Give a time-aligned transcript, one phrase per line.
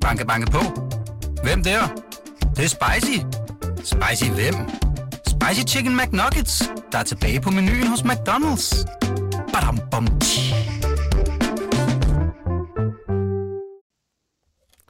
[0.00, 0.60] Banke, banke på.
[1.42, 1.80] Hvem der?
[2.40, 3.18] Det, det er spicy.
[3.84, 4.54] Spicy hvem?
[5.26, 8.84] Spicy Chicken McNuggets, der er tilbage på menuen hos McDonald's.
[9.52, 10.06] Badum, bom.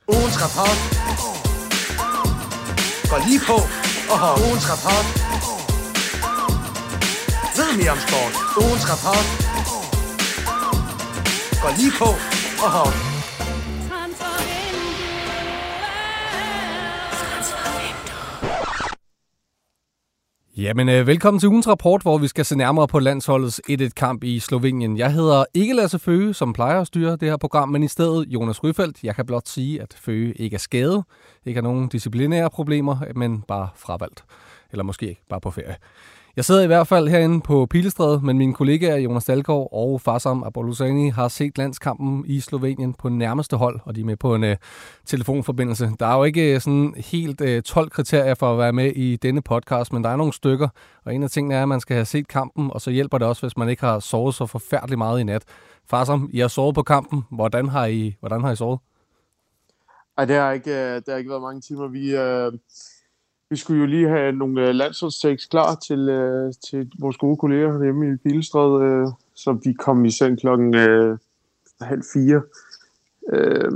[0.08, 0.78] Ugens rapport.
[3.10, 3.56] Går lige på.
[4.14, 4.30] Oho.
[4.46, 5.06] Ugens rapport.
[7.56, 8.34] Ved mere om sport.
[8.64, 9.26] Ugens rapport.
[11.62, 12.08] Går lige på.
[12.64, 13.09] Oho.
[20.60, 24.38] Jamen, øh, velkommen til ugens rapport, hvor vi skal se nærmere på landsholdets 1-1-kamp i
[24.38, 24.98] Slovenien.
[24.98, 28.26] Jeg hedder ikke Lasse Føge, som plejer at styre det her program, men i stedet
[28.28, 29.04] Jonas Ryfeldt.
[29.04, 31.04] Jeg kan blot sige, at Føge ikke er skadet,
[31.46, 34.24] ikke har nogen disciplinære problemer, men bare fravalgt.
[34.72, 35.76] Eller måske bare på ferie.
[36.40, 40.42] Jeg sidder i hvert fald herinde på Pilestræde, men mine kollegaer Jonas Dalgaard og Farsam
[40.42, 44.44] Abolusani har set landskampen i Slovenien på nærmeste hold, og de er med på en
[44.44, 44.50] uh,
[45.06, 45.90] telefonforbindelse.
[46.00, 48.92] Der er jo ikke øh, sådan helt øh, uh, 12 kriterier for at være med
[48.92, 50.68] i denne podcast, men der er nogle stykker,
[51.04, 53.26] og en af tingene er, at man skal have set kampen, og så hjælper det
[53.26, 55.42] også, hvis man ikke har sovet så forfærdeligt meget i nat.
[55.90, 57.22] Farsam, I har sovet på kampen.
[57.30, 58.78] Hvordan har I, hvordan har I sovet?
[60.18, 61.88] Ej, det har ikke, det har ikke været mange timer.
[61.88, 62.52] Vi, øh,
[63.50, 67.82] vi skulle jo lige have nogle øh, landsholdstekst klar til, øh, til vores gode kolleger
[67.84, 71.18] hjemme i Pilestræd, øh, så vi kom i seng klokken øh,
[71.80, 72.42] halv fire.
[73.32, 73.70] Øh,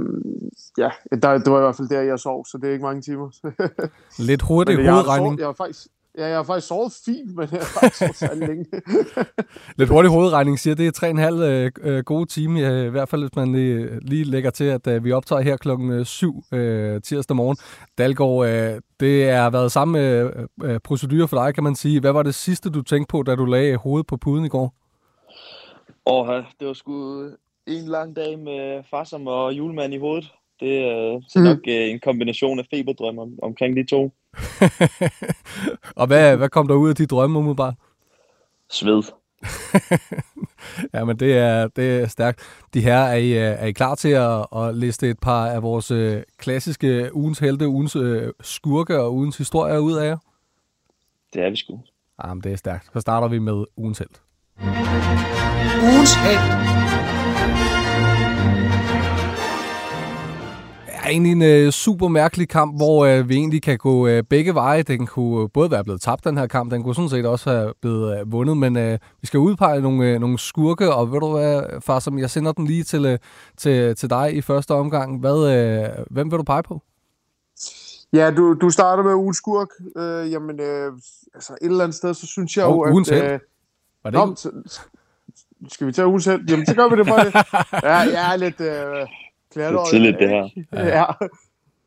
[0.78, 0.90] ja,
[1.22, 3.28] der, det var i hvert fald der, jeg sov, så det er ikke mange timer.
[4.28, 5.28] Lidt hurtig Men jeg har hovedregning.
[5.30, 8.38] sovet- Jeg har faktisk, ja, jeg har faktisk sovet fint, men jeg har faktisk sovet
[8.48, 8.64] længe.
[9.78, 13.22] Lidt hurtig hovedregning siger, det er 3,5 øh, øh, gode time, ja, i hvert fald
[13.22, 17.36] hvis man lige, lige lægger til, at øh, vi optager her klokken 7 øh, tirsdag
[17.36, 17.56] morgen.
[17.98, 20.30] Dalgaard, øh, det har været samme øh,
[20.64, 22.00] øh, procedure for dig, kan man sige.
[22.00, 24.74] Hvad var det sidste, du tænkte på, da du lagde hovedet på puden i går?
[26.06, 26.28] Åh,
[26.60, 27.24] det var sgu
[27.66, 30.32] en lang dag med farsom og julemand i hovedet.
[30.60, 31.44] Det er øh, så Mm.
[31.44, 34.10] nok øh, en kombination af feberdrømme om, omkring de to.
[36.00, 37.74] Og hvad, hvad kom der ud af de drømme umiddelbart?
[38.70, 39.02] Sved.
[40.92, 42.40] Ja, men det er, det er stærkt.
[42.74, 45.62] De her, er I, øh, er I klar til at, at liste et par af
[45.62, 50.16] vores øh, klassiske ugens helte, ugens øh, skurke og ugens historier ud af jer?
[51.34, 51.80] Det er vi sgu.
[52.24, 52.90] Jamen, det er stærkt.
[52.92, 54.10] Så starter vi med ugens held.
[55.82, 57.73] Ugens held.
[61.04, 64.54] Er egentlig en øh, super mærkelig kamp, hvor øh, vi egentlig kan gå øh, begge
[64.54, 64.82] veje.
[64.82, 66.72] Den kunne øh, både være blevet tabt, den her kamp.
[66.72, 68.56] Den kunne sådan set også have blevet øh, vundet.
[68.56, 72.18] Men øh, vi skal udpege nogle, øh, nogle skurke, og ved du hvad, far, som
[72.18, 73.18] jeg sender den lige til, øh,
[73.56, 75.20] til, til dig i første omgang.
[75.20, 76.82] Hvad, øh, hvem vil du pege på?
[78.12, 79.68] Ja, du, du starter med ugens skurk.
[79.96, 80.92] Øh, jamen, øh,
[81.34, 83.22] altså et eller andet sted, så synes jeg Og jo, ugens at...
[83.22, 83.32] held.
[83.32, 83.40] Øh,
[84.04, 86.50] Var det Nå, skal vi tage ugens held?
[86.50, 87.34] Jamen, så gør vi det bare det.
[87.90, 88.60] Ja, jeg er lidt...
[88.60, 89.06] Øh,
[89.54, 90.48] Det er tidligt, det her.
[90.72, 91.04] Ja.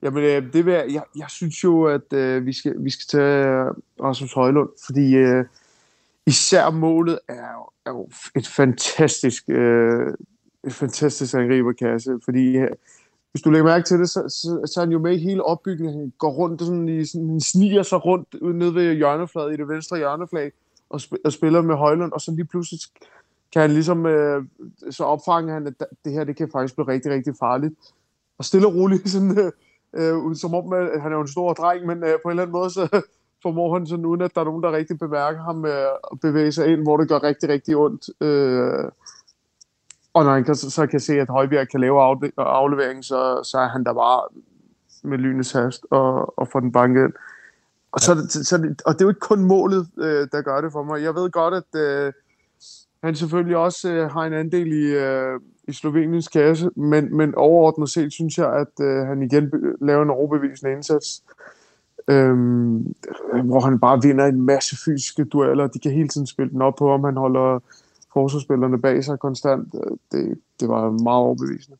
[0.02, 3.06] Jamen, øh, det vil jeg, jeg, jeg synes jo, at øh, vi, skal, vi skal
[3.20, 3.74] tage øh,
[4.04, 5.46] Rasmus Højlund, fordi øh,
[6.26, 10.14] især målet er jo, er jo et fantastisk, øh,
[10.68, 12.70] et fantastisk angriberkasse, fordi øh,
[13.32, 15.44] hvis du lægger mærke til det, så, så, så er han jo med i hele
[15.44, 16.00] opbygningen.
[16.00, 19.68] Han går rundt sådan, i, sådan, han sniger sig rundt nede ved hjørnefladet i det
[19.68, 20.52] venstre hjørneflag
[20.90, 22.80] og, sp- og spiller med Højlund, og så lige pludselig
[23.54, 24.44] kan han ligesom, øh,
[24.92, 25.74] så opfange han, at
[26.06, 27.74] det her, det kan faktisk blive rigtig, rigtig farligt.
[28.38, 29.52] Og stille og roligt, sådan, øh,
[29.94, 32.44] øh, som om, at han er jo en stor dreng, men øh, på en eller
[32.44, 33.02] anden måde, så
[33.44, 36.52] formår han sådan, uden at der er nogen, der rigtig bemærker ham, øh, at bevæge
[36.52, 38.10] sig ind, hvor det gør rigtig, rigtig ondt.
[38.22, 38.92] Øh,
[40.14, 43.68] og når han kan, så kan se, at Højbjerg kan lave afle- så, så er
[43.68, 44.22] han der bare
[45.04, 47.14] med lynets hast og, og får den banket ind.
[47.92, 50.84] Og, så, så, og det er jo ikke kun målet, øh, der gør det for
[50.84, 51.04] mig.
[51.04, 52.14] Jeg ved godt, at øh,
[53.08, 57.90] han selvfølgelig også øh, har en andel i, øh, i Sloveniens kasse, men, men overordnet
[57.90, 59.52] set synes jeg, at øh, han igen
[59.82, 61.24] laver en overbevisende indsats,
[62.08, 62.36] øh,
[63.44, 65.68] hvor han bare vinder en masse fysiske dueller.
[65.68, 67.60] De kan hele tiden spille den op på, om han holder
[68.14, 69.76] forsvarsspillerne bag sig konstant.
[69.76, 71.78] Øh, det, det var meget overbevisende.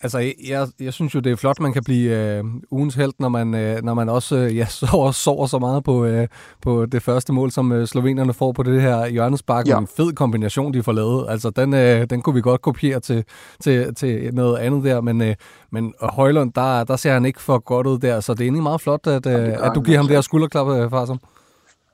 [0.00, 3.12] Altså, jeg- jeg, jeg synes jo, det er flot, man kan blive øh, ugens held,
[3.18, 6.28] når man, øh, når man også øh, ja, sover, sover så meget på, øh,
[6.62, 9.66] på det første mål, som øh, slovenerne får på det her hjørnespark.
[9.68, 9.78] Ja.
[9.78, 11.26] En fed kombination, de får lavet.
[11.28, 13.24] Altså, den, øh, den kunne vi godt kopiere til,
[13.60, 15.34] til, til noget andet der, men, øh,
[15.72, 18.62] men Højlund, der, der ser han ikke for godt ud der, så det er egentlig
[18.62, 19.34] meget flot, at, øh,
[19.66, 20.08] at du giver ham også.
[20.08, 21.18] det her skulderklap, øh, far, som.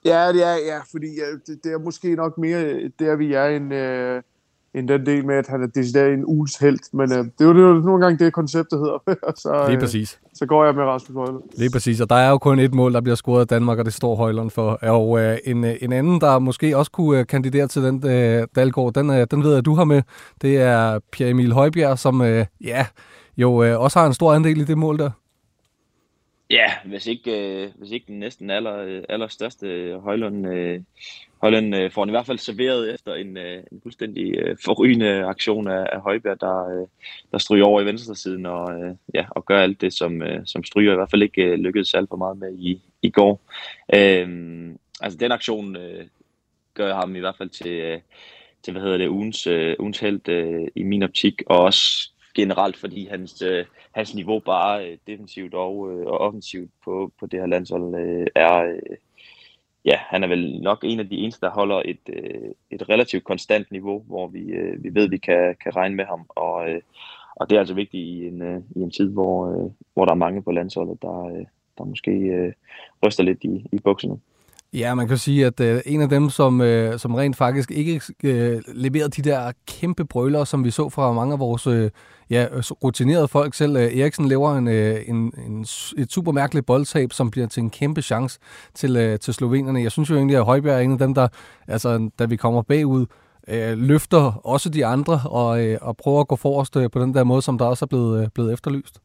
[0.04, 3.44] Ja, det er, ja fordi ja, det, det er måske nok mere der, vi er,
[3.46, 4.22] end, øh,
[4.74, 6.78] end den del med, at han er decideret en ugens held.
[6.92, 8.98] Men øh, det er jo det er jo nogle gange det, konceptet hedder.
[9.42, 10.20] Så, Lige øh, præcis.
[10.34, 11.42] så går jeg med Rasmus Højlund.
[11.56, 13.84] Lige præcis, og der er jo kun et mål, der bliver scoret af Danmark, og
[13.84, 14.70] det står Højlund for.
[14.82, 18.46] Og øh, en, øh, en anden, der måske også kunne øh, kandidere til den, øh,
[18.56, 20.02] Dalgaard, den, øh, den ved jeg, du har med.
[20.42, 22.86] Det er Pierre Emil Højbjerg, som, øh, ja,
[23.36, 25.10] jo øh, også har en stor andel i det mål der.
[26.50, 30.80] Ja, hvis ikke, øh, hvis ikke den næsten aller, øh, allerstørste Højlund, øh,
[31.42, 35.24] Holland øh, får han i hvert fald serveret efter en, øh, en fuldstændig øh, forrygende
[35.24, 36.86] aktion af, af Højbjerg, der, øh,
[37.32, 40.40] der stryger over i venstre siden og, øh, ja, og gør alt det, som, øh,
[40.46, 43.40] som stryger i hvert fald ikke øh, lykkedes alt for meget med i, i går.
[43.94, 44.28] Øh,
[45.00, 46.06] altså den aktion øh,
[46.74, 48.00] gør ham i hvert fald til, øh,
[48.62, 52.76] til hvad hedder det, ugens, øh, ugens held øh, i min optik, og også generelt,
[52.76, 57.40] fordi hans, øh, hans niveau bare øh, defensivt og, øh, og offensivt på, på det
[57.40, 58.96] her landshold øh, er, øh,
[59.84, 63.24] ja, han er vel nok en af de eneste, der holder et, øh, et relativt
[63.24, 66.80] konstant niveau, hvor vi, øh, vi ved, vi kan, kan regne med ham, og, øh,
[67.36, 70.12] og det er altså vigtigt i en, øh, i en tid, hvor, øh, hvor der
[70.12, 71.44] er mange på landsholdet, der, øh,
[71.78, 72.52] der måske øh,
[73.06, 74.18] ryster lidt i, i bukserne.
[74.74, 78.00] Ja, man kan sige, at øh, en af dem, som, øh, som rent faktisk ikke
[78.24, 81.90] øh, leverede de der kæmpe brølere, som vi så fra mange af vores øh,
[82.32, 82.46] ja,
[82.84, 83.76] rutinerede folk selv.
[83.76, 85.60] Øh, Eriksen lever en, øh, en, en,
[85.98, 88.40] et super mærkeligt boldtab, som bliver til en kæmpe chance
[88.74, 89.82] til, øh, til slovenerne.
[89.82, 91.28] Jeg synes jo egentlig, at Højbjerg er en af dem, der,
[91.68, 93.06] altså, da vi kommer bagud,
[93.48, 97.14] øh, løfter også de andre og, øh, og prøver at gå forrest øh, på den
[97.14, 99.00] der måde, som der også er blevet, øh, blevet efterlyst.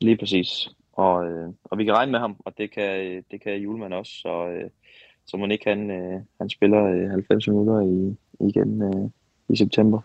[0.00, 0.68] Lige præcis.
[0.92, 4.12] Og, øh, og vi kan regne med ham, og det kan, det kan Julemand også.
[4.12, 4.70] Så, øh,
[5.26, 8.16] så må ikke han, øh, han spiller øh, 90 minutter i,
[8.48, 9.10] igen øh,
[9.48, 10.00] i september.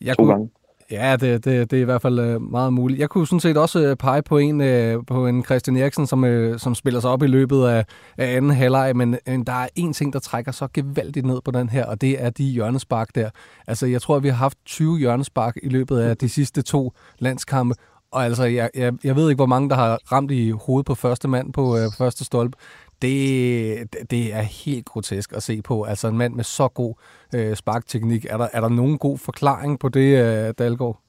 [0.00, 0.50] Jeg to kunne, gange.
[0.90, 3.00] Ja, det, det, det er i hvert fald øh, meget muligt.
[3.00, 6.24] Jeg kunne sådan set også øh, pege på en, øh, på en Christian Eriksen, som,
[6.58, 7.84] som spiller sig op i løbet af,
[8.18, 9.16] af anden halvleg, men
[9.46, 12.30] der er en ting, der trækker så gevaldigt ned på den her, og det er
[12.30, 13.30] de hjørnespark der.
[13.66, 16.92] Altså, jeg tror, at vi har haft 20 hjørnespark i løbet af de sidste to
[17.18, 17.74] landskampe,
[18.12, 20.94] og altså, jeg, jeg, jeg ved ikke, hvor mange, der har ramt i hovedet på
[20.94, 22.58] første mand på øh, første stolpe.
[23.02, 25.84] Det, det er helt grotesk at se på.
[25.84, 26.94] Altså en mand med så god
[27.34, 28.24] øh, sparkteknik.
[28.24, 31.00] Er der, er der nogen god forklaring på det, øh, Dalgaard?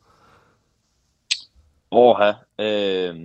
[1.92, 3.16] Åh, øh,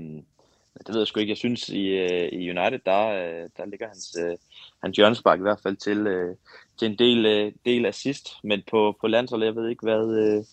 [0.79, 1.31] det ved jeg sgu ikke.
[1.31, 4.37] Jeg synes, i, øh, i United, der, øh, der ligger hans, øh,
[4.83, 6.37] hans hjørnespark i hvert fald til, øh,
[6.79, 8.29] til en del, øh, del assist.
[8.45, 10.19] Men på, på landsholdet, jeg ved ikke, hvad...
[10.19, 10.45] Øh,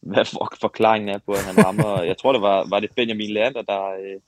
[0.00, 2.02] hvad for, forklaringen er på, at han rammer.
[2.10, 4.20] jeg tror, det var, var det Benjamin Leander, der øh,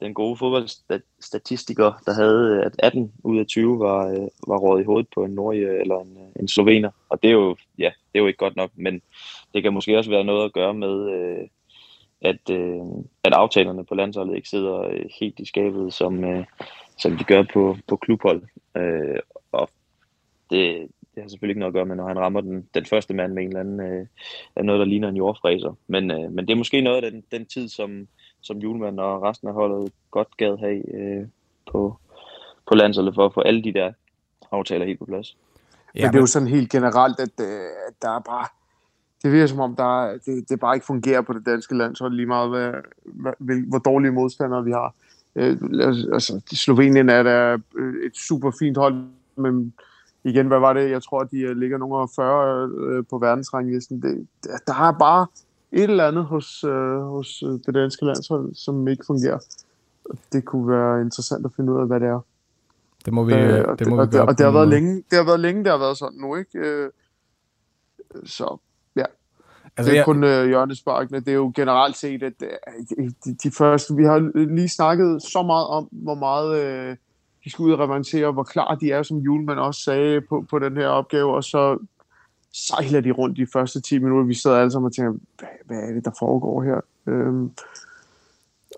[0.00, 4.80] den gode fodboldstatistiker, der havde, øh, at 18 ud af 20 var, øh, var råd
[4.80, 6.90] i hovedet på en norge eller en, øh, en slovener.
[7.08, 9.02] Og det er, jo, ja, det er jo ikke godt nok, men
[9.54, 11.10] det kan måske også være noget at gøre med,
[12.20, 12.50] at,
[13.24, 16.24] at aftalerne på landsholdet ikke sidder helt i skabet, som,
[16.98, 18.42] som de gør på, på klubhold.
[19.52, 19.70] Og
[20.50, 23.14] det, det har selvfølgelig ikke noget at gøre med, når han rammer den, den første
[23.14, 24.06] mand med en eller anden, øh,
[24.64, 25.78] noget, der ligner en jordfræser.
[25.86, 28.08] Men, øh, men det er måske noget af den, den tid, som,
[28.46, 31.26] som Julemand og resten af holdet godt gad have øh,
[31.72, 31.96] på,
[32.68, 33.92] på landsholdet for at få alle de der
[34.52, 35.36] aftaler helt på plads.
[35.94, 38.46] Ja, men det er jo sådan helt generelt, at, øh, at der er bare
[39.22, 42.26] det virker som om, der, det, det bare ikke fungerer på det danske landshold lige
[42.26, 42.72] meget, hvad,
[43.38, 44.94] hvad, hvor dårlige modstandere vi har.
[45.36, 45.56] Øh,
[46.12, 47.58] altså, Slovenien er der
[48.06, 49.04] et super fint hold,
[49.36, 49.74] men
[50.24, 50.90] igen, hvad var det?
[50.90, 54.02] Jeg tror, de øh, ligger nogle 40 øh, på verdensranglisten.
[54.02, 54.26] Det,
[54.66, 55.26] der er bare
[55.72, 59.38] et eller andet hos, øh, hos øh, det danske landshold, som ikke fungerer.
[60.32, 62.20] Det kunne være interessant at finde ud af, hvad det er.
[63.04, 64.26] Det må vi, øh, det, det må og, vi gøre.
[64.26, 66.58] Og det har, været længe, det har været længe, det har været sådan nu, ikke?
[66.58, 66.90] Øh,
[68.24, 68.56] så
[68.96, 69.04] ja.
[69.76, 70.04] Altså, det er jeg...
[70.04, 71.20] kun øh, hjørnesparkene.
[71.20, 72.42] Det er jo generelt set, at
[72.98, 73.96] øh, de, de første...
[73.96, 74.18] Vi har
[74.54, 76.62] lige snakket så meget om, hvor meget...
[76.62, 76.96] Øh,
[77.46, 80.58] de skal ud og revancere, hvor klar de er, som Julemand også sagde på, på
[80.58, 81.78] den her opgave, og så
[82.56, 84.26] sejler de rundt de første 10 minutter.
[84.26, 86.80] Vi sidder alle sammen og tænker, hvad, hvad er det, der foregår her?
[87.06, 87.50] Øhm,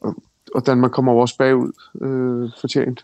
[0.01, 0.15] og,
[0.55, 3.03] og Danmark kommer også bagud øh, fortjent.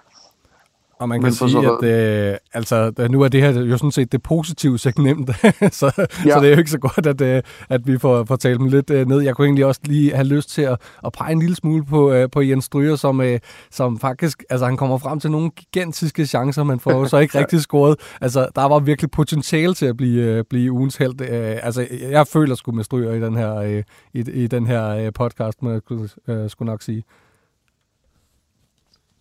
[0.98, 1.84] Og man kan sige, at
[2.32, 5.30] øh, altså, nu er det her jo sådan set det positive segment,
[5.80, 5.92] så,
[6.26, 6.32] ja.
[6.32, 8.68] så det er jo ikke så godt, at, øh, at vi får, får talt dem
[8.68, 9.20] lidt øh, ned.
[9.20, 12.12] Jeg kunne egentlig også lige have lyst til at, at pege en lille smule på,
[12.12, 16.26] øh, på Jens Stryger, som, øh, som faktisk, altså han kommer frem til nogle gigantiske
[16.26, 17.96] chancer, men får så ikke rigtig scoret.
[18.20, 21.20] Altså, der var virkelig potentiale til at blive, øh, blive ugens held.
[21.20, 23.82] Øh, altså, jeg føler sgu med Stryger i den her, øh,
[24.14, 25.80] i, i den her øh, podcast, må jeg
[26.28, 27.04] øh, skulle nok sige.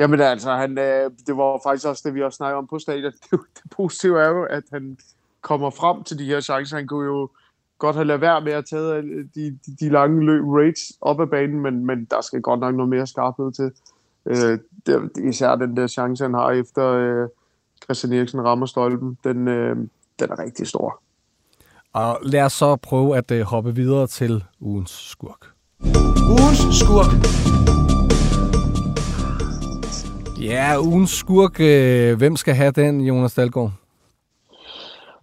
[0.03, 3.11] Jamen altså, han, øh, det var faktisk også det, vi også snakkede om på stadion.
[3.31, 4.97] Det, det positive er jo, at han
[5.41, 6.77] kommer frem til de her chancer.
[6.77, 7.29] Han kunne jo
[7.77, 11.27] godt have lavet være med at tage de, de, de lange løb rates op ad
[11.27, 13.71] banen, men, men der skal godt nok noget mere skarphed til.
[14.25, 17.27] Øh, det, især den der chance, han har efter øh,
[17.83, 19.75] Christian Eriksen rammer stolpen, den, øh,
[20.19, 21.01] den er rigtig stor.
[21.93, 25.45] Og lad os så prøve at øh, hoppe videre til ugens skurk.
[26.29, 27.72] Ugens skurk.
[30.43, 31.59] Ja, ugens skurk.
[31.59, 33.71] Øh, hvem skal have den, Jonas Dahlgaard?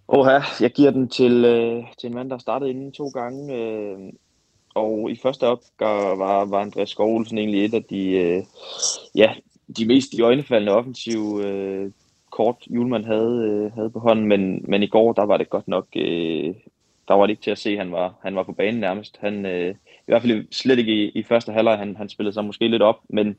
[0.07, 3.55] Oha, jeg giver den til, øh, til en mand, der startede inden to gange.
[3.55, 3.97] Øh,
[4.75, 8.43] og i første opgør var, var Andreas Skovlsen egentlig et af de, øh,
[9.15, 9.33] ja,
[9.77, 11.91] de mest iøjnefaldende offensive øh,
[12.31, 15.67] kort, Julemand havde, øh, havde på hånden, men, men i går, der var det godt
[15.67, 16.53] nok, øh,
[17.07, 19.17] der var det ikke til at se, at han var, han var på banen nærmest.
[19.19, 22.45] Han, øh, I hvert fald slet ikke i, i første halvleg, han, han spillede sig
[22.45, 23.35] måske lidt op, men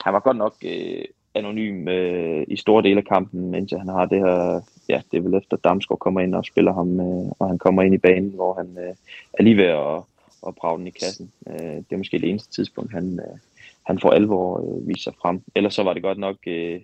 [0.00, 1.04] han var godt nok øh,
[1.38, 5.22] anonym øh, i store dele af kampen, indtil han har det her, ja, det er
[5.22, 8.30] vel efter Damsgaard kommer ind og spiller ham, øh, og han kommer ind i banen,
[8.30, 8.94] hvor han øh,
[9.32, 10.02] er lige ved at,
[10.46, 11.32] at brage den i kassen.
[11.48, 13.38] Øh, det er måske det eneste tidspunkt, han, øh,
[13.82, 15.42] han får alvor øh, viser sig frem.
[15.54, 16.80] Ellers så var det godt nok øh,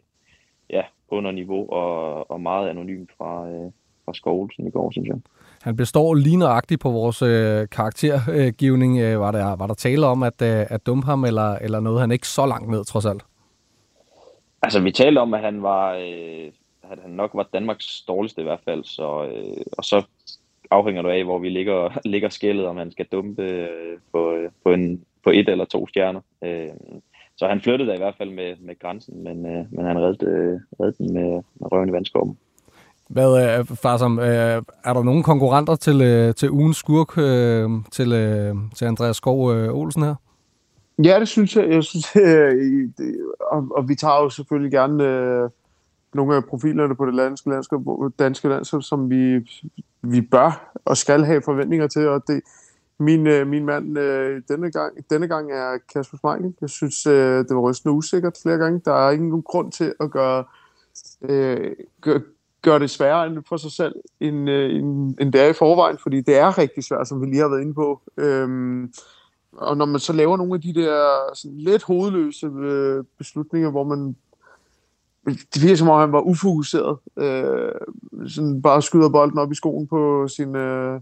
[0.70, 3.70] ja, under niveau og, og meget anonym fra, øh,
[4.04, 5.16] fra Skovlsen i går, synes jeg.
[5.62, 8.98] Han består lige nøjagtigt på vores øh, karaktergivning.
[8.98, 12.00] Øh, var, der, var der tale om at, øh, at dumpe ham, eller, eller noget
[12.00, 13.22] han ikke så langt ned, trods alt?
[14.64, 16.50] Altså, vi talte om, at han var, øh,
[16.82, 20.02] at han nok var Danmarks dårligste i hvert fald, så, øh, og så
[20.70, 24.50] afhænger du af, hvor vi ligger, ligger skældet, om han skal dumpe øh, på, øh,
[24.64, 26.20] på, en, på et eller to stjerner.
[26.44, 26.68] Øh,
[27.36, 30.60] så han flyttede i hvert fald med, med grænsen, men, øh, men han reddede, øh,
[30.80, 32.38] reddede den med, med røven i vandskorben.
[33.08, 38.12] Hvad, øh, Farsom, øh, er der nogen konkurrenter til, øh, til ugens skurk, øh, til,
[38.12, 40.14] øh, til Andreas Skov øh, Olsen her?
[40.98, 41.70] Ja, det synes jeg.
[41.70, 42.06] jeg synes,
[42.98, 45.50] det, og, og vi tager jo selvfølgelig gerne øh,
[46.14, 47.78] nogle af profilerne på det danske landskab,
[48.18, 49.50] danske landskab som vi,
[50.02, 52.42] vi bør og skal have forventninger til, og det,
[52.98, 56.54] min, øh, min mand øh, denne, gang, denne gang er Kasper Schmeichel.
[56.60, 58.80] Jeg synes, øh, det var rystende usikkert flere gange.
[58.84, 60.44] Der er ingen grund til at gøre,
[61.22, 62.20] øh, gøre,
[62.62, 65.98] gøre det sværere end for sig selv, end, øh, end, end det er i forvejen,
[66.02, 68.00] fordi det er rigtig svært, som vi lige har været inde på.
[68.16, 68.48] Øh,
[69.56, 73.84] og når man så laver nogle af de der sådan lidt hovedløse øh, beslutninger, hvor
[73.84, 74.16] man
[75.26, 76.98] det virker som om, han var ufokuseret.
[77.16, 77.72] Øh,
[78.28, 81.00] sådan bare skyder bolden op i skoen på sin, øh,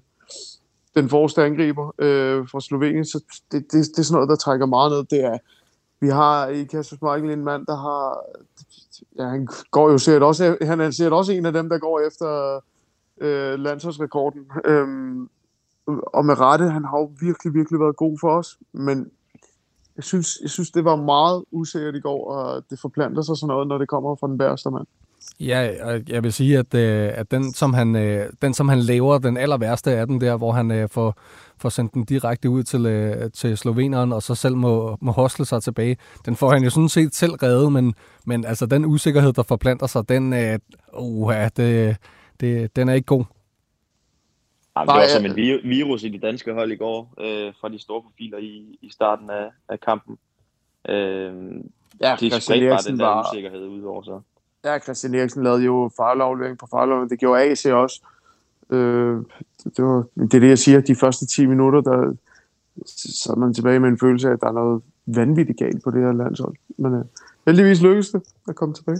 [0.94, 3.04] den forreste angriber øh, fra Slovenien.
[3.04, 5.18] Så det, det, det er sådan noget, der trækker meget ned.
[5.18, 5.38] Det er,
[6.00, 8.18] vi har i Kasper Schmeichel en mand, der har...
[9.18, 12.00] Ja, han går jo sikkert også, han er sikkert også en af dem, der går
[12.06, 12.60] efter
[13.20, 14.50] øh, landsholdsrekorden.
[14.64, 14.88] Øh,
[16.00, 19.06] og med rette, han har jo virkelig, virkelig været god for os, men
[19.96, 23.48] jeg synes, jeg synes det var meget usikkert i går, og det forplanter sig sådan
[23.48, 24.86] noget, når det kommer fra den værste mand.
[25.40, 25.70] Ja,
[26.08, 29.36] jeg vil sige, at, øh, at den, som han, øh, den, som han laver, den
[29.36, 31.14] aller værste af den der, hvor han øh, får,
[31.58, 35.44] får sendt den direkte ud til, øh, til sloveneren, og så selv må, må hostle
[35.44, 37.94] sig tilbage, den får han jo sådan set selv reddet, men,
[38.26, 40.32] men altså den usikkerhed, der forplanter sig, den,
[40.98, 41.96] uh, det,
[42.40, 43.24] det, den er ikke god.
[44.76, 47.78] Jamen, det var som en virus i de danske hold i går, øh, fra de
[47.78, 50.18] store profiler i, i starten af, af kampen.
[50.88, 50.94] Øh,
[52.00, 53.30] ja, de spredte bare den der var...
[53.30, 54.20] usikkerhed ud over sig.
[54.64, 57.10] Ja, Christian Eriksen lavede jo farleaflevering på farleaflevering.
[57.10, 58.02] Det gjorde AC også.
[58.70, 59.16] Øh,
[59.76, 60.80] det, var, det er det, jeg siger.
[60.80, 62.14] De første 10 minutter, der
[62.86, 65.90] så er man tilbage med en følelse af, at der er noget vanvittigt galt på
[65.90, 66.56] det her landshold.
[66.76, 67.04] Men øh,
[67.46, 68.98] heldigvis lykkedes det at komme tilbage.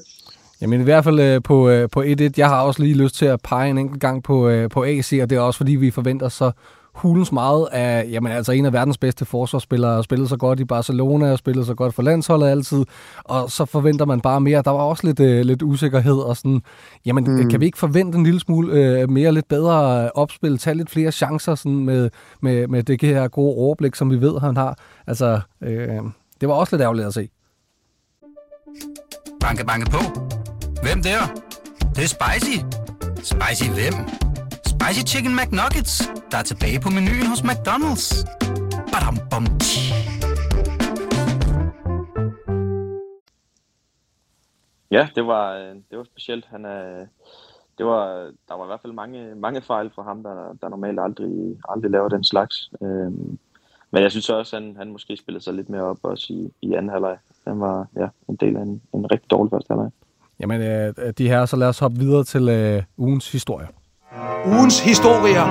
[0.62, 2.31] Jamen i hvert fald øh, på, øh, på 1-1.
[2.37, 5.19] Jeg har også lige lyst til at pege en enkelt gang på, øh, på AC,
[5.23, 6.52] og det er også fordi, vi forventer så
[6.95, 10.64] hulens meget af, jamen altså en af verdens bedste forsvarsspillere, og spillet så godt i
[10.64, 12.85] Barcelona, og spillet så godt for landsholdet altid,
[13.25, 14.62] og så forventer man bare mere.
[14.62, 16.62] Der var også lidt, øh, lidt usikkerhed, og sådan,
[17.07, 17.50] jamen mm.
[17.50, 21.12] kan vi ikke forvente en lille smule øh, mere, lidt bedre opspil, tage lidt flere
[21.12, 24.78] chancer sådan med, med, med det her gode overblik, som vi ved, han har.
[25.07, 25.99] Altså, øh,
[26.40, 27.28] det var også lidt ærgerligt at se.
[29.40, 30.31] Banke, banke på.
[30.86, 31.20] Hvem der?
[31.78, 32.56] Det, det er spicy.
[33.32, 33.96] Spicy hvem?
[34.72, 35.94] Spicy Chicken McNuggets,
[36.30, 38.06] der er tilbage på menuen hos McDonald's.
[38.92, 39.44] Badum, bom,
[44.90, 46.44] Ja, det var, øh, det var specielt.
[46.44, 47.06] Han er,
[47.78, 51.00] det var, der var i hvert fald mange, mange fejl fra ham, der, der normalt
[51.00, 52.70] aldrig, aldrig laver den slags.
[52.82, 53.38] Øhm,
[53.90, 56.52] men jeg synes også, at han, han måske spillede sig lidt mere op også i,
[56.62, 57.18] i anden halvleg.
[57.46, 59.90] Han var ja, en del af en, en rigtig dårlig første halvleg.
[60.42, 63.66] Jamen, øh, de her, så lad os hoppe videre til øh, ugens historie.
[64.46, 65.46] Ugens historier.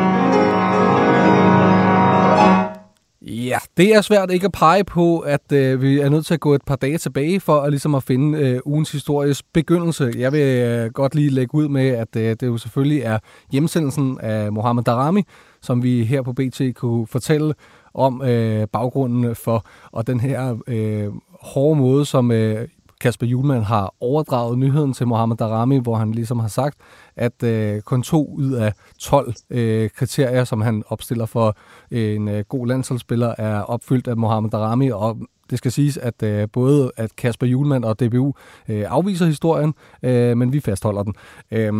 [3.21, 6.39] Ja, det er svært ikke at pege på, at øh, vi er nødt til at
[6.39, 10.13] gå et par dage tilbage for at, ligesom at finde øh, ugens histories begyndelse.
[10.17, 13.19] Jeg vil øh, godt lige lægge ud med, at øh, det jo selvfølgelig er
[13.51, 15.23] hjemsendelsen af Mohammed Darami,
[15.61, 17.53] som vi her på BT kunne fortælle
[17.93, 21.07] om øh, baggrunden for, og den her øh,
[21.41, 22.67] hårde måde, som øh,
[23.01, 26.77] Kasper Julemand har overdraget nyheden til Mohamed Darami, hvor han ligesom har sagt,
[27.15, 31.55] at øh, kun to ud af 12 øh, kriterier, som han opstiller for
[31.91, 35.17] øh, en øh, god landsholdsspiller, er opfyldt af Mohamed Darami, og
[35.49, 38.33] det skal siges, at øh, både at Kasper Julemand og DBU
[38.69, 41.15] øh, afviser historien, øh, men vi fastholder den.
[41.51, 41.73] Øh,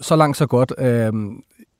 [0.00, 0.72] så langt så godt.
[0.78, 1.12] Øh,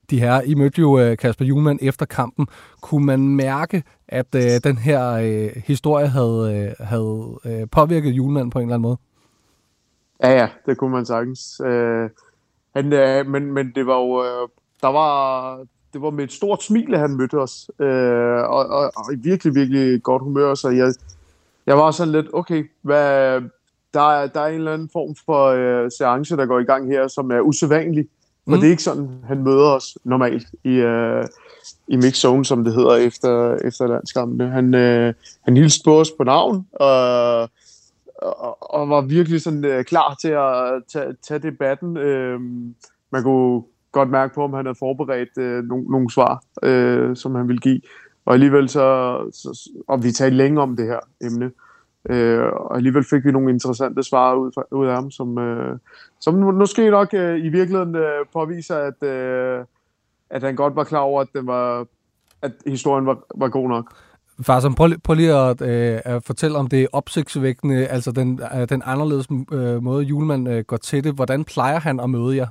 [0.09, 2.47] de her, I mødte jo øh, Kasper Julemand efter kampen.
[2.81, 8.51] Kunne man mærke, at øh, den her øh, historie havde, øh, havde øh, påvirket Julemand
[8.51, 8.97] på en eller anden måde?
[10.23, 11.61] Ja, ja, det kunne man sagtens.
[11.65, 12.09] Øh,
[12.75, 14.49] han, øh, men, men det var jo, øh,
[14.81, 15.57] der var,
[15.93, 19.15] det var med et stort smil, at han mødte os, øh, og, og, og i
[19.15, 20.93] virkelig, virkelig godt humør, så jeg,
[21.65, 23.41] jeg var sådan lidt, okay, hvad,
[23.93, 26.87] der, er, der er en eller anden form for øh, seance, der går i gang
[26.87, 28.07] her, som er usædvanlig,
[28.53, 28.59] mm.
[28.59, 31.25] det er ikke sådan, han møder os normalt i, øh,
[31.87, 34.49] i mix zone, som det hedder efter, efter landskampene.
[34.49, 37.49] Han, øh, han hilste på os på navn, og
[38.17, 41.97] og, og var virkelig sådan øh, klar til at tage, tage debatten.
[41.97, 42.39] Øh,
[43.11, 47.35] man kunne godt mærke på, om han havde forberedt øh, nogle, nogle svar, øh, som
[47.35, 47.81] han ville give.
[48.25, 51.51] Og alligevel så, så og vi talte længe om det her emne,
[52.09, 55.79] øh, og alligevel fik vi nogle interessante svar ud, fra, ud af ham, som, øh,
[56.19, 59.65] som måske nok øh, i virkeligheden øh, påviser, at, øh,
[60.29, 61.85] at han godt var klar over, at, den var,
[62.41, 63.93] at historien var, var god nok.
[64.41, 68.81] Farsom, prøv, prøv lige at, øh, at fortælle om det opsigtsvækkende, altså den, øh, den
[68.85, 71.13] anderledes øh, måde, julemand øh, går til det.
[71.13, 72.47] Hvordan plejer han at møde jer?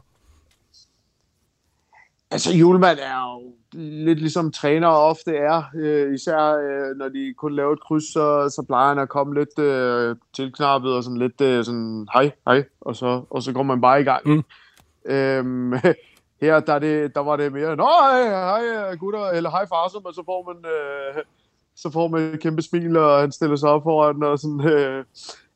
[2.30, 5.62] Altså, julemand er jo lidt ligesom træner ofte er.
[5.76, 9.34] Øh, især øh, når de kun laver et kryds, så, så plejer han at komme
[9.34, 13.62] lidt øh, tilknappet og sådan lidt øh, sådan, hej, hej, og så, og så går
[13.62, 14.28] man bare i gang.
[14.28, 14.44] Mm.
[15.12, 15.72] Øhm,
[16.40, 20.14] her der, det, der var det mere, nå, hej, hej gutter, eller hej Farsom, og
[20.14, 20.72] så får man...
[20.72, 21.22] Øh,
[21.76, 25.04] så får man et kæmpe smil, og han stiller sig op foran, og sådan, øh,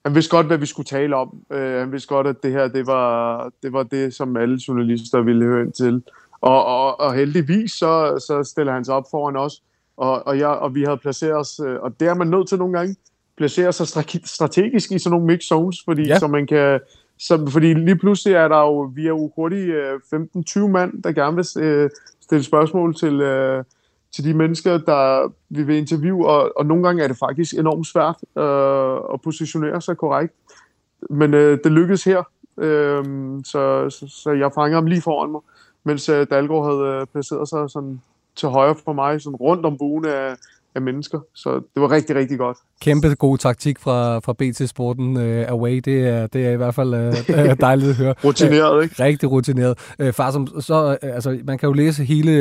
[0.05, 1.43] han vidste godt, hvad vi skulle tale om.
[1.51, 5.21] Øh, han vidste godt, at det her, det var, det var det, som alle journalister
[5.21, 6.03] ville høre ind til.
[6.41, 9.63] Og, og, og heldigvis, så, så stiller han sig op foran os,
[9.97, 12.59] og, og, jeg, og vi havde placeret os, øh, og det er man nødt til
[12.59, 12.97] nogle gange,
[13.37, 13.87] placere sig
[14.25, 16.19] strategisk i sådan nogle mix zones, fordi ja.
[16.19, 16.81] så man kan,
[17.19, 19.75] så, fordi lige pludselig er der jo, vi er jo hurtigt
[20.15, 21.91] 15-20 mand, der gerne vil øh,
[22.21, 23.65] stille spørgsmål til, øh,
[24.15, 27.87] til de mennesker, der vi vil interviewe, og, og nogle gange er det faktisk enormt
[27.87, 30.35] svært øh, at positionere sig korrekt.
[31.11, 32.23] Men øh, det lykkedes her,
[32.59, 33.05] øh,
[33.45, 35.41] så, så, så jeg fanger ham lige foran mig,
[35.85, 38.01] mens øh, Dalgaard havde øh, placeret sig sådan
[38.37, 40.37] til højre for mig, sådan rundt om buen af,
[40.75, 41.21] af mennesker.
[41.35, 42.57] Så det var rigtig, rigtig godt.
[42.81, 45.77] Kæmpe god taktik fra, fra BT Sporten uh, Away.
[45.77, 48.15] Det er, det er i hvert fald uh, dejligt at høre.
[48.25, 49.03] rutineret, ikke?
[49.05, 49.79] Rigtig rutineret.
[50.03, 52.33] Uh, far, som, så, uh, altså, man kan jo læse hele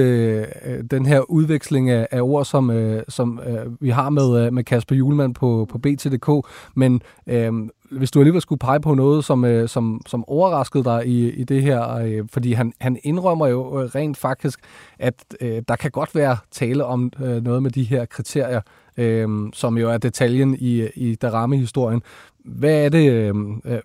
[0.65, 4.53] uh, den her udveksling af, af ord, som, uh, som uh, vi har med, uh,
[4.53, 9.25] med Kasper Julemand på, på BT.dk, men uh, hvis du alligevel skulle pege på noget,
[9.25, 13.47] som, øh, som, som overraskede dig i, i det her, øh, fordi han, han indrømmer
[13.47, 14.59] jo øh, rent faktisk,
[14.99, 18.61] at øh, der kan godt være tale om øh, noget med de her kriterier,
[18.97, 22.01] øh, som jo er detaljen i, i Darami-historien.
[22.45, 23.79] Hvad er det, øh, øh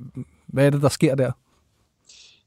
[0.46, 1.32] hvad er det, der sker der?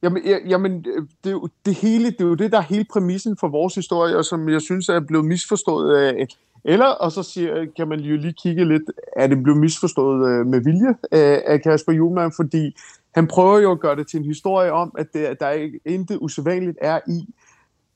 [0.05, 2.85] Jamen, jamen øh, det, er jo, det hele, det er jo det, der er hele
[2.91, 6.27] præmissen for vores historie, og som jeg synes er blevet misforstået af,
[6.63, 8.83] eller, og så siger, kan man jo lige kigge lidt,
[9.15, 12.75] er det blevet misforstået øh, med vilje øh, af Kasper Julemand, fordi
[13.15, 16.17] han prøver jo at gøre det til en historie om, at det, der er intet
[16.21, 17.27] usædvanligt er i,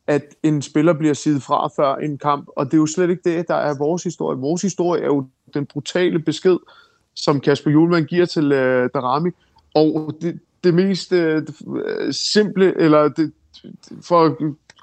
[0.08, 3.36] at en spiller bliver siddet fra før en kamp, og det er jo slet ikke
[3.36, 4.38] det, der er vores historie.
[4.38, 6.58] Vores historie er jo den brutale besked,
[7.14, 9.30] som Kasper Julemand giver til øh, Darami,
[9.76, 11.48] og det, det mest øh,
[11.86, 13.32] øh, simple, eller det,
[14.02, 14.36] for at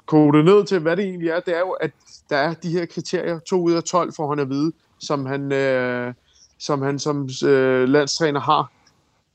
[0.05, 1.91] kode ned til, hvad det egentlig er, det er jo, at
[2.29, 5.51] der er de her kriterier, to ud af 12 får han at vide, som han,
[5.51, 6.13] øh,
[6.57, 8.71] som, han som øh, landstræner har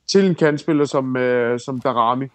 [0.07, 2.26] til en kandspiller som, øh, som Darami.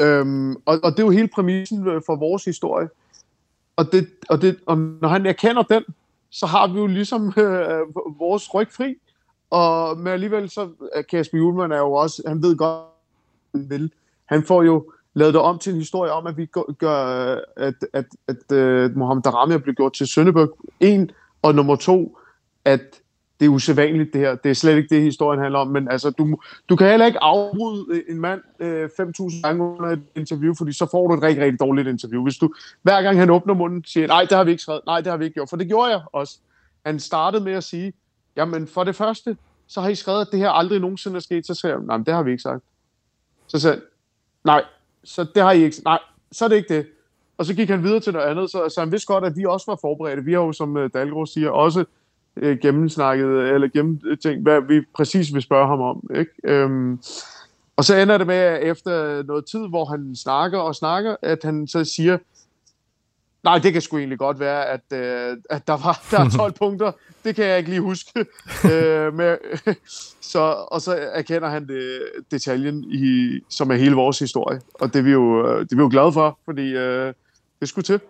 [0.00, 2.88] Øhm, og, og det er jo hele præmissen øh, for vores historie.
[3.76, 5.84] Og, det, og, det, og når han erkender den,
[6.30, 7.80] så har vi jo ligesom øh,
[8.18, 8.96] vores ryg fri.
[9.52, 12.80] Og men alligevel så er Kasper Julemand er jo også, han ved godt,
[13.50, 13.92] hvad han vil.
[14.26, 16.46] Han får jo lavet det om til en historie om, at vi
[16.78, 20.58] gør, øh, at, at, at, at Mohamed Darami er blevet gjort til Sønderborg.
[20.80, 21.10] En,
[21.42, 22.18] og nummer to,
[22.64, 22.80] at
[23.40, 24.34] det er usædvanligt det her.
[24.34, 25.68] Det er slet ikke det, historien handler om.
[25.68, 26.36] Men altså, du,
[26.68, 30.86] du kan heller ikke afbryde en mand øh, 5.000 gange under et interview, fordi så
[30.90, 32.22] får du et rigtig, rigtig dårligt interview.
[32.22, 35.00] Hvis du hver gang han åbner munden siger, nej, det har vi ikke skrevet, nej,
[35.00, 35.48] det har vi ikke gjort.
[35.48, 36.38] For det gjorde jeg også.
[36.86, 37.92] Han startede med at sige,
[38.36, 41.46] jamen for det første, så har I skrevet, at det her aldrig nogensinde er sket.
[41.46, 42.64] Så sagde jeg, nej, det har vi ikke sagt.
[43.46, 43.80] Så sagde
[44.44, 44.64] nej,
[45.04, 45.76] så det har I ikke.
[45.84, 45.98] Nej,
[46.32, 46.86] så er det ikke det.
[47.38, 49.44] Og så gik han videre til noget andet, så, så han vidste godt, at vi
[49.44, 50.24] også var forberedte.
[50.24, 51.84] Vi har jo, som øh, Dalgro siger, også
[52.36, 56.10] øh, gennemsnakket, øh, eller gennemtænkt, hvad vi præcis vil spørge ham om.
[56.14, 56.32] Ikke?
[56.44, 57.00] Øhm,
[57.76, 61.38] og så ender det med, at efter noget tid, hvor han snakker og snakker, at
[61.42, 62.18] han så siger,
[63.44, 66.52] Nej, det kan sgu egentlig godt være, at, øh, at der var der er 12
[66.62, 66.92] punkter.
[67.24, 68.20] Det kan jeg ikke lige huske.
[68.72, 69.36] øh, med,
[70.32, 74.60] så, og så erkender han det, detaljen, i, som er hele vores historie.
[74.74, 77.14] Og det er vi jo, øh, det er vi jo glade for, fordi øh,
[77.60, 78.00] det skulle til.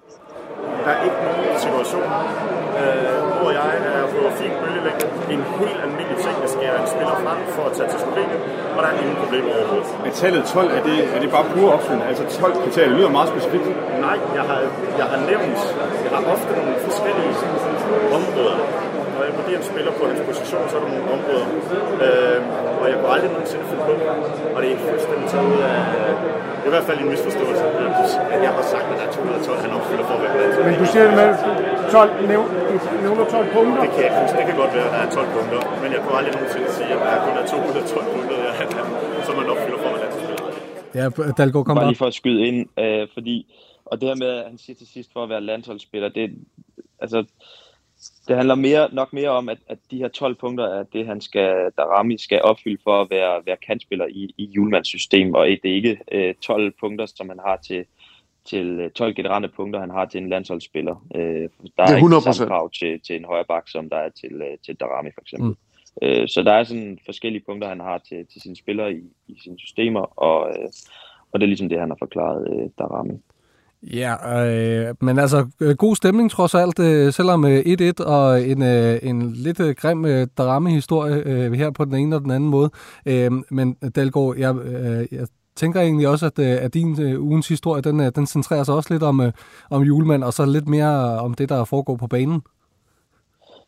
[0.85, 3.12] Der er ikke nogen situation, øh,
[3.53, 5.07] hvor jeg er på fin bølgelængde.
[5.35, 8.41] En helt almindelig ting, at skære en spiller frem for at tage til Slovenien,
[8.77, 9.89] og der er ingen problemer overhovedet.
[10.05, 12.07] Men tallet 12, er det, er det bare pure opfyldende?
[12.11, 13.67] Altså 12 kriterier, det lyder meget specifikt.
[14.07, 14.59] Nej, jeg har,
[15.01, 15.61] jeg har nævnt,
[16.05, 17.33] jeg har ofte nogle forskellige
[18.19, 18.82] områder.
[19.15, 21.47] Når jeg vurderer en spiller på hans position, så er der nogle områder.
[22.05, 22.39] Øh,
[22.81, 23.95] og jeg kunne aldrig nogensinde finde på,
[24.55, 25.79] og det er fuldstændig taget ud af,
[26.61, 27.65] det er i hvert fald en misforståelse,
[28.35, 30.55] at jeg har sagt, at der er 212, han opfylder for at være blandt.
[30.69, 31.29] Men du siger det med
[31.97, 32.47] 12, nævn,
[33.05, 33.81] nævner 12 punkter?
[33.85, 34.37] Det kan jeg ikke huske.
[34.41, 36.91] Det kan godt være, at der er 12 punkter, men jeg kunne aldrig nogensinde sige,
[36.97, 38.55] at der kun er 212 punkter, jeg,
[39.27, 40.47] som man opfylder for at være landsspiller.
[40.99, 41.05] Ja,
[41.39, 41.89] Dalgaard, kom bare.
[41.93, 43.37] lige for at skyde ind, øh, fordi,
[43.91, 46.27] og det her med, at han siger til sidst for at være landsholdsspiller, det,
[47.05, 47.19] altså,
[48.29, 51.21] det handler mere, nok mere om, at, at de her 12 punkter er det, han
[51.21, 55.71] skal, Darami skal opfylde for at være, være kantspiller i, i Julmans system, og det
[55.71, 57.85] er ikke øh, 12 punkter, som han har til,
[58.45, 61.07] til øh, 12 generelle punkter, han har til en landsholdsspiller.
[61.15, 62.33] Øh, der Det er er ikke 100%.
[62.33, 65.21] samme krav til, til en højre bak, som der er til, øh, til Darami for
[65.21, 65.49] eksempel.
[65.49, 65.57] Mm.
[66.03, 69.39] Øh, så der er sådan forskellige punkter, han har til, til sine spillere i, i
[69.45, 70.69] sine systemer, og, øh,
[71.33, 73.15] og det er ligesom det, han har forklaret øh, Darami.
[73.83, 78.63] Ja, øh, men altså øh, god stemning trods alt, øh, selvom øh, 1-1 og en,
[78.63, 82.51] øh, en lidt øh, grim øh, dramahistorie øh, her på den ene og den anden
[82.51, 82.71] måde.
[83.07, 87.23] Øhm, øh, men Dalgaard, jeg, øh, jeg tænker egentlig også, at, øh, at din øh,
[87.23, 89.33] ugens historie, den, øh, den centrerer sig også lidt om, øh,
[89.71, 92.43] om julemand, og så lidt mere øh, om det, der foregår på banen.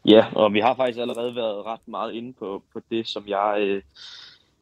[0.07, 3.57] Ja, og vi har faktisk allerede været ret meget inde på, på det, som jeg,
[3.61, 3.83] øh,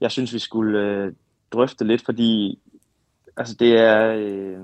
[0.00, 1.12] jeg synes, vi skulle øh,
[1.52, 2.58] drøfte lidt, fordi
[3.36, 4.58] altså, det er øh,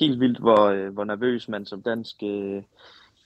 [0.00, 2.62] helt vildt, hvor, øh, hvor nervøs man som dansk øh,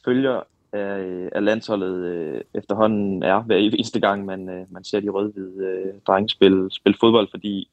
[0.05, 5.01] følger af, øh, af landsholdet øh, efterhånden er hver eneste gang, man, øh, man ser
[5.01, 7.70] de rød-hvide øh, drenge spille, spille fodbold, fordi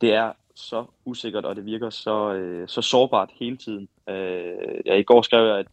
[0.00, 3.88] det er så usikkert, og det virker så, øh, så sårbart hele tiden.
[4.08, 5.66] Øh, ja, I går skrev jeg, at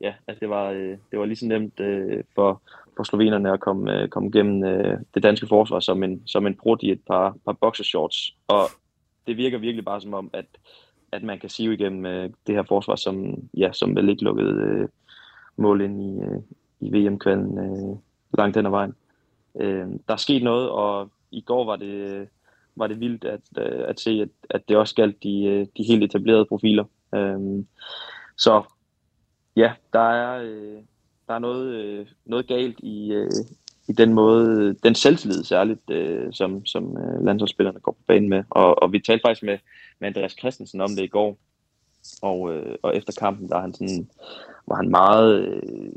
[0.00, 2.62] ja, at det var, øh, det var lige så nemt øh, for,
[2.96, 6.54] for slovenerne at komme, øh, komme gennem øh, det danske forsvar som en, som en
[6.54, 8.34] brud i et par, par boxershorts.
[8.48, 8.64] Og
[9.28, 10.46] det virker virkelig bare som om, at,
[11.12, 14.50] at man kan sive igennem øh, det her forsvar, som, ja, som vel ikke lukkede
[14.50, 14.88] øh,
[15.56, 16.40] mål ind i, øh,
[16.80, 17.96] i VM-kvalden øh,
[18.38, 18.94] langt den ad vejen.
[19.54, 22.28] Øh, der er sket noget, og i går var det,
[22.76, 25.82] var det vildt at, øh, at se, at, at det også galt de, øh, de
[25.82, 26.84] helt etablerede profiler.
[27.14, 27.64] Øh,
[28.36, 28.62] så
[29.56, 30.82] ja, der er, øh,
[31.28, 33.30] der er noget, øh, noget galt i, øh,
[33.88, 38.44] i den måde, den selvtillid særligt, øh, som, som øh, landsholdsspillerne går på banen med.
[38.50, 39.58] Og, og vi talte faktisk med,
[39.98, 41.38] med Andreas Christensen om det i går,
[42.22, 44.10] og, øh, og efter kampen, der han sådan,
[44.66, 45.92] var han meget øh,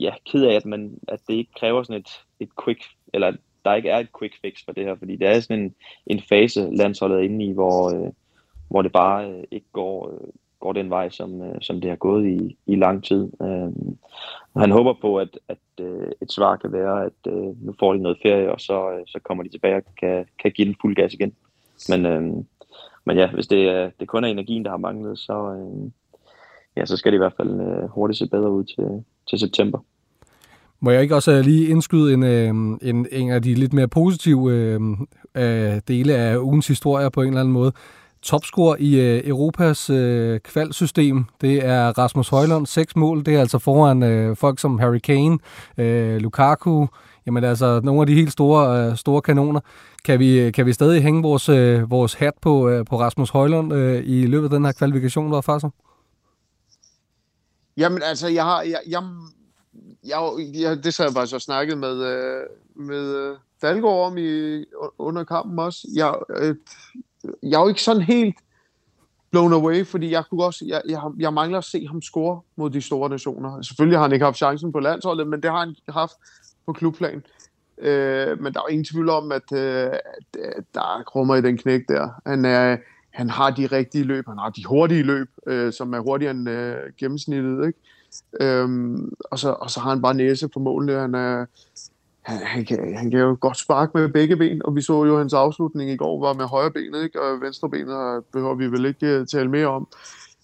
[0.00, 3.32] ja, ked af, at, man, at det ikke kræver sådan et, et quick, eller
[3.64, 5.74] der ikke er et quick fix for det her, fordi det er sådan en,
[6.06, 8.12] en fase, landsholdet er inde i, hvor, øh,
[8.68, 10.28] hvor det bare øh, ikke går, øh,
[10.62, 13.22] går den vej, som, øh, som det har gået i, i lang tid.
[13.42, 13.70] Øh,
[14.56, 17.98] han håber på, at, at øh, et svar kan være, at øh, nu får de
[17.98, 20.96] noget ferie, og så, øh, så kommer de tilbage og kan, kan give den fuld
[20.96, 21.32] gas igen.
[21.88, 22.22] Men, øh,
[23.04, 25.90] men ja, hvis det, er, det kun er energien, der har manglet, så, øh,
[26.76, 29.78] ja, så skal det i hvert fald øh, hurtigt se bedre ud til, til september.
[30.80, 33.88] Må jeg ikke også øh, lige indskyde en, øhm, en, en af de lidt mere
[33.88, 34.80] positive øh,
[35.34, 37.72] øh, dele af ugens historie på en eller anden måde?
[38.22, 43.24] Topscorer i øh, Europas øh, kvalsystem, det er Rasmus Højlund, seks mål.
[43.24, 45.38] Det er altså foran øh, folk som Harry Kane,
[45.78, 46.86] øh, Lukaku,
[47.26, 49.60] jamen altså nogle af de helt store, øh, store kanoner.
[50.04, 53.30] Kan vi, øh, kan vi stadig hænge vores, øh, vores hat på, øh, på Rasmus
[53.30, 55.70] Højlund øh, i løbet af den her kvalifikation, der er
[57.76, 59.02] Jamen altså, jeg har, jeg, jeg,
[60.04, 60.18] jeg,
[60.54, 62.42] jeg det så jeg faktisk og snakket med, øh,
[62.76, 64.64] med øh, Dalgaard om i,
[64.98, 65.88] under kampen også.
[65.94, 66.54] Jeg, øh,
[67.42, 68.36] jeg er jo ikke sådan helt
[69.30, 72.70] blown away, fordi jeg kunne også, jeg, jeg, jeg mangler at se ham score mod
[72.70, 73.62] de store nationer.
[73.62, 76.12] Selvfølgelig har han ikke haft chancen på landsholdet, men det har han haft
[76.66, 77.22] på klubplan.
[77.78, 79.92] Øh, men der er jo ingen tvivl om, at, øh,
[80.74, 82.08] der er krummer i den knæk der.
[82.26, 82.76] Han, er,
[83.10, 86.48] han har de rigtige løb, han har de hurtige løb, øh, som er hurtigere end
[86.48, 87.66] øh, gennemsnittet.
[87.66, 87.78] Ikke?
[88.40, 90.92] Øhm, og, så, og så har han bare næse på målene.
[90.92, 91.46] Han, er,
[92.22, 95.18] han, han, kan, han kan jo godt sparke med begge ben, og vi så jo
[95.18, 97.22] hans afslutning i går var med højre benet, ikke?
[97.22, 99.88] og venstre benet behøver vi vel ikke øh, tale mere om.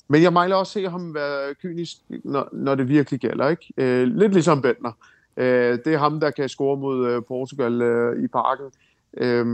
[0.09, 3.49] Men jeg mangler også at se ham være kynisk, når, når det virkelig gælder.
[3.49, 3.73] Ikke?
[3.77, 4.93] Øh, lidt ligesom Bentner.
[5.37, 8.67] Øh, det er ham, der kan score mod øh, Portugal øh, i parken.
[9.17, 9.47] Øh,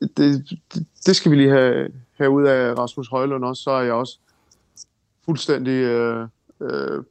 [0.00, 3.82] det, det, det skal vi lige have, have ud af Rasmus Højlund også, så er
[3.82, 4.18] jeg også
[5.24, 6.28] fuldstændig øh,
[6.60, 7.02] øh,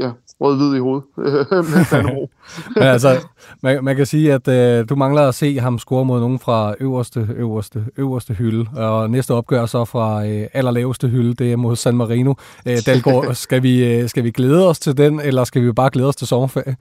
[0.00, 2.28] ja, rød-hvid i hovedet med.
[2.76, 3.26] Men altså,
[3.60, 6.74] man, man kan sige, at øh, du mangler at se ham score mod nogen fra
[6.80, 11.76] øverste, øverste, øverste hylde, og næste opgør så fra øh, allerlaveste hylde, det er mod
[11.76, 12.34] San Marino.
[12.66, 15.90] Øh, Dalgaard, skal vi, øh, skal vi glæde os til den, eller skal vi bare
[15.90, 16.76] glæde os til sommerferie?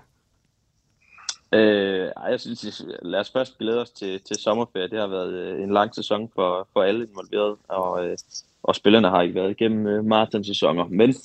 [1.54, 4.88] Øh, ej, jeg synes, lad os først glæde os til, til sommerferie.
[4.88, 8.18] Det har været øh, en lang sæson for, for alle involveret, og, øh,
[8.64, 10.86] og spillerne har ikke været igennem øh, maraton-sæsoner.
[10.90, 11.16] Men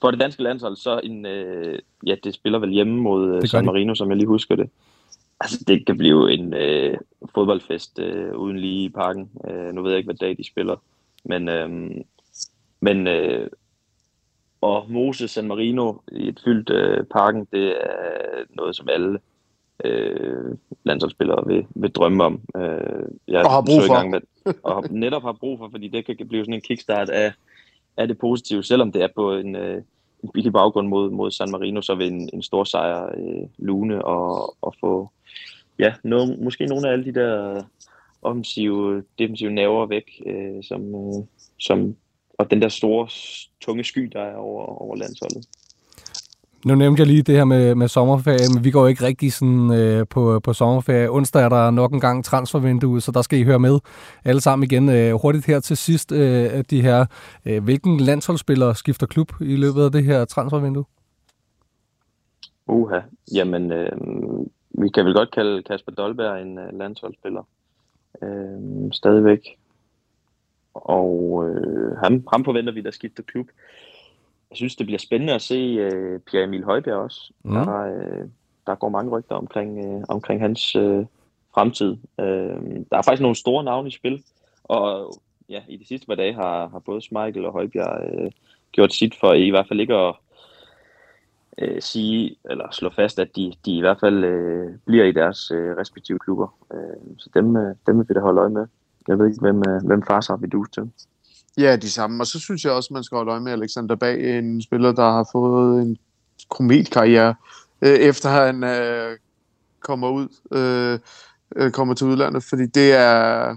[0.00, 3.64] for det danske landshold, så en, øh, ja, det spiller vel hjemme mod øh, San
[3.64, 4.70] Marino, som jeg lige husker det.
[5.40, 6.98] Altså, det kan blive en øh,
[7.34, 9.30] fodboldfest øh, uden lige i parken.
[9.48, 10.76] Øh, nu ved jeg ikke, hvad dag de spiller.
[11.24, 11.90] Men, øh,
[12.80, 13.48] men øh,
[14.60, 19.18] og Mose San Marino i et fyldt øh, parken, det er noget, som alle
[19.84, 22.40] øh, landsholdsspillere vil, vil drømme om.
[22.56, 24.08] Øh, jeg og har brug for.
[24.08, 24.20] Med,
[24.62, 27.32] og netop har brug for, fordi det kan blive sådan en kickstart af,
[27.96, 29.82] er det positivt, selvom det er på en, øh,
[30.22, 34.04] en billig baggrund mod, mod San Marino, så vil en, en stor sejr øh, lune
[34.04, 35.10] og, og få
[35.78, 37.62] ja, no, måske nogle af alle de der
[38.22, 41.24] offensive, defensive naver væk, øh, som, øh,
[41.58, 41.96] som,
[42.38, 43.08] og den der store,
[43.60, 45.46] tunge sky, der er over, over landsholdet.
[46.66, 49.72] Nu nævnte jeg lige det her med, med sommerferie, men vi går ikke rigtig sådan,
[49.72, 51.10] øh, på, på sommerferie.
[51.10, 53.78] Onsdag er der nok en gang transfervindue, så der skal I høre med
[54.24, 54.88] alle sammen igen.
[54.88, 57.06] Øh, hurtigt her til sidst, øh, de her,
[57.46, 60.84] øh, hvilken landsholdsspiller skifter klub i løbet af det her transfervindue?
[62.66, 63.00] Uha,
[63.34, 63.92] jamen øh,
[64.70, 67.42] vi kan vel godt kalde Kasper Dolberg en øh, landsholdsspiller.
[68.22, 69.40] Øh, stadigvæk.
[70.74, 73.46] Og øh, ham, ham forventer vi, der skifter klub
[74.50, 77.32] jeg synes, det bliver spændende at se uh, Pierre Emil Højbjerg også.
[77.44, 77.52] Mm.
[77.52, 78.28] Der, uh,
[78.66, 81.06] der går mange rygter omkring, uh, omkring hans uh,
[81.54, 81.90] fremtid.
[82.18, 82.26] Uh,
[82.90, 84.22] der er faktisk nogle store navne i spil,
[84.64, 85.14] og
[85.48, 88.30] ja, i de sidste par dage har, har både Smeichel og Højbjerg uh,
[88.72, 90.14] gjort sit for i hvert fald ikke at
[91.62, 95.50] uh, sige, eller slå fast, at de, de i hvert fald uh, bliver i deres
[95.50, 96.54] uh, respektive klubber.
[96.74, 98.66] Uh, så dem, uh, dem vil vi da holde øje med.
[99.08, 100.90] Jeg ved ikke, hvem, uh, hvem fars har vi dus til.
[101.58, 102.22] Ja, de samme.
[102.22, 105.10] Og så synes jeg også, man skal holde øje med Alexander Bag, en spiller, der
[105.10, 105.96] har fået en
[106.48, 107.34] kometkarriere,
[107.82, 109.16] øh, efter han øh,
[109.80, 110.98] kommer ud, øh,
[111.56, 113.56] øh, kommer til udlandet, fordi det er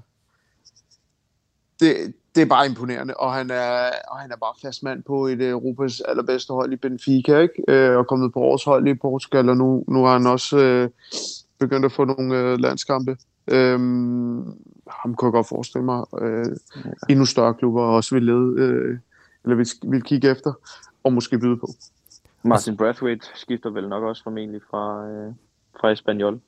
[1.80, 5.28] det, det er bare imponerende, og han er, og han er bare fast mand på
[5.28, 7.64] et øh, Europas allerbedste hold i Benfica, ikke?
[7.68, 10.90] Øh, og kommet på års hold i Portugal, og nu, nu har han også øh,
[11.60, 13.18] begyndt at få nogle øh, landskampe.
[13.48, 14.44] Øhm,
[14.88, 16.06] ham kunne jeg godt forestille mig.
[16.22, 16.46] Øh,
[16.86, 16.90] ja.
[17.10, 18.98] Endnu større klubber også vil lede, øh,
[19.44, 20.54] eller vil, vil kigge efter,
[21.04, 21.68] og måske byde på.
[22.44, 25.34] Martin Brathwaite skifter vel nok også formentlig fra, øh,
[25.82, 26.40] fra Espanyol.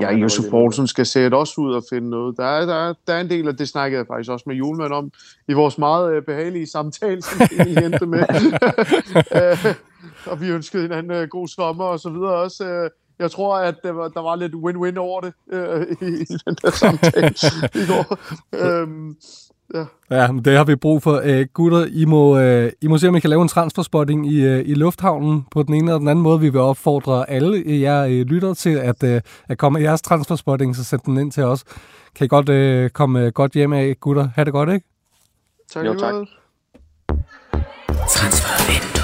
[0.00, 2.36] Ja, Josef Poulsen skal sætte også ud og finde noget.
[2.36, 4.56] Der er, der, er, der er en del, af det snakkede jeg faktisk også med
[4.56, 5.12] Julemand om,
[5.48, 8.20] i vores meget øh, behagelige samtale, som vi endte med.
[9.38, 9.74] øh,
[10.26, 12.64] og vi ønskede hinanden øh, god sommer og så videre også.
[12.64, 16.36] Øh, jeg tror, at der var, der var lidt win-win over det øh, i, i
[16.46, 17.34] den der samtale
[17.74, 18.18] i går.
[18.54, 19.16] Øhm,
[19.74, 19.84] ja.
[20.10, 21.20] ja, men det har vi brug for.
[21.24, 24.40] Æ, gutter, I må, øh, I må se, om I kan lave en transferspotting i,
[24.40, 26.40] øh, i lufthavnen på den ene eller den anden måde.
[26.40, 30.76] Vi vil opfordre alle jer øh, lytter til at, øh, at komme med jeres transferspotting,
[30.76, 31.64] så send den ind til os.
[32.14, 34.28] Kan I godt øh, komme godt hjem af, gutter?
[34.36, 34.86] Ha' det godt, ikke?
[35.72, 36.14] Tak, jo, tak.
[38.08, 39.03] Transfervindue.